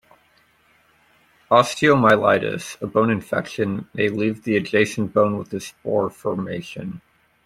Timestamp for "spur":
5.59-6.09